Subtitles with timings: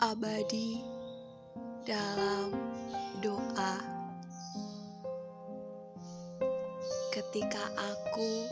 [0.00, 0.80] abadi
[1.84, 2.56] dalam
[3.20, 3.76] doa.
[7.12, 8.48] Ketika aku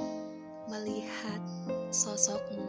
[0.68, 1.40] melihat
[1.88, 2.68] sosokmu,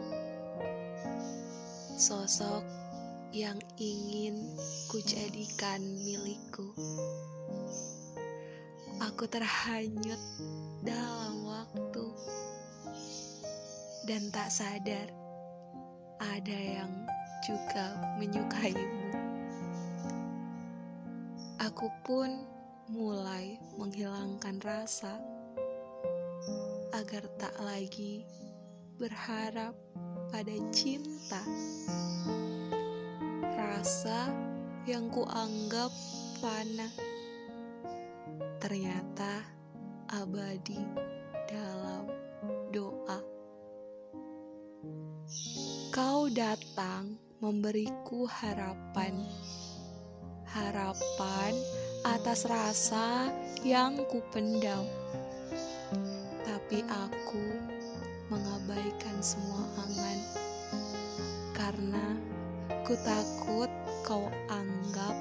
[2.00, 2.64] sosok
[3.36, 4.56] yang ingin
[4.88, 6.72] kujadikan milikku,
[9.04, 10.22] aku terhanyut
[10.80, 12.06] dalam waktu
[14.08, 15.12] dan tak sadar
[16.16, 16.88] ada yang
[17.40, 19.10] juga menyukaimu.
[21.60, 22.44] Aku pun
[22.90, 25.16] mulai menghilangkan rasa
[26.96, 28.24] agar tak lagi
[29.00, 29.72] berharap
[30.28, 31.40] pada cinta.
[33.56, 34.32] Rasa
[34.84, 35.92] yang kuanggap
[36.40, 36.88] fana
[38.60, 39.40] ternyata
[40.12, 40.80] abadi
[41.48, 42.04] dalam
[42.74, 43.20] doa.
[45.94, 49.16] Kau datang memberiku harapan,
[50.44, 51.56] harapan
[52.04, 53.32] atas rasa
[53.64, 54.84] yang kupendam.
[56.44, 57.44] Tapi aku
[58.28, 60.18] mengabaikan semua angan
[61.56, 62.06] karena
[62.84, 63.72] ku takut
[64.04, 65.16] kau anggap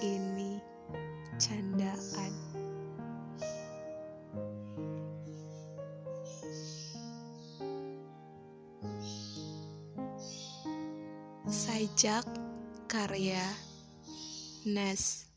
[0.00, 0.56] ini
[1.36, 2.25] candaan.
[11.46, 12.26] Sajak
[12.90, 13.46] karya
[14.66, 15.30] Nas